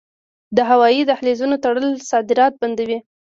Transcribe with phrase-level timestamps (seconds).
[0.55, 2.97] د هوایی دهلیزونو تړل صادرات بندوي.